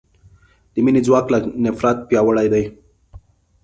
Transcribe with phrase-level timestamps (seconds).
[0.73, 2.63] د مینې ځواک له نفرت پیاوړی دی.